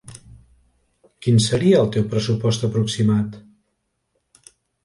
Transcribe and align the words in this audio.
Quin 1.25 1.37
seria 1.49 1.83
el 1.85 1.93
teu 1.97 2.07
pressupost 2.13 2.67
aproximat? 2.69 3.41